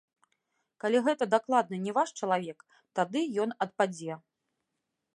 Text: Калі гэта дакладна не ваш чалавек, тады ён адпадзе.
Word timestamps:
Калі 0.83 1.01
гэта 1.07 1.27
дакладна 1.35 1.75
не 1.85 1.95
ваш 1.99 2.09
чалавек, 2.23 2.59
тады 3.01 3.19
ён 3.47 3.57
адпадзе. 3.67 4.13